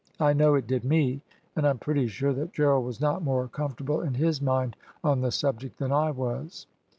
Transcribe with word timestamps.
I 0.19 0.33
know 0.33 0.55
it 0.55 0.65
did 0.65 0.83
me, 0.83 1.21
and 1.55 1.67
I 1.67 1.69
am 1.69 1.77
pretty 1.77 2.07
sure 2.07 2.33
that 2.33 2.53
Gerald 2.53 2.85
was 2.87 2.99
not 2.99 3.21
more 3.21 3.47
comfortable 3.47 4.01
in 4.01 4.15
his 4.15 4.41
mind 4.41 4.75
on 5.03 5.21
the 5.21 5.31
subject 5.31 5.77
than 5.77 5.91
I 5.91 6.09
was. 6.09 6.65